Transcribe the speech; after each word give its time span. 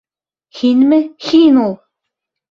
Һинме... 0.61 0.97
һин 1.25 1.59
ул!.. 1.65 1.77